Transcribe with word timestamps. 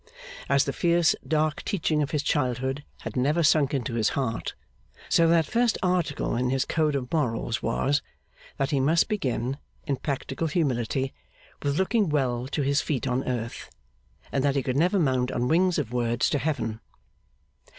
As 0.49 0.63
the 0.65 0.73
fierce 0.73 1.15
dark 1.27 1.61
teaching 1.61 2.01
of 2.01 2.09
his 2.09 2.23
childhood 2.23 2.83
had 3.01 3.15
never 3.15 3.43
sunk 3.43 3.71
into 3.71 3.93
his 3.93 4.09
heart, 4.17 4.55
so 5.09 5.27
that 5.27 5.45
first 5.45 5.77
article 5.83 6.35
in 6.35 6.49
his 6.49 6.65
code 6.65 6.95
of 6.95 7.13
morals 7.13 7.61
was, 7.61 8.01
that 8.57 8.71
he 8.71 8.79
must 8.79 9.07
begin, 9.07 9.59
in 9.85 9.97
practical 9.97 10.47
humility, 10.47 11.13
with 11.61 11.77
looking 11.77 12.09
well 12.09 12.47
to 12.47 12.63
his 12.63 12.81
feet 12.81 13.05
on 13.07 13.23
Earth, 13.25 13.69
and 14.31 14.43
that 14.43 14.55
he 14.55 14.63
could 14.63 14.75
never 14.75 14.97
mount 14.97 15.31
on 15.31 15.47
wings 15.47 15.77
of 15.77 15.93
words 15.93 16.31
to 16.31 16.39
Heaven. 16.39 16.79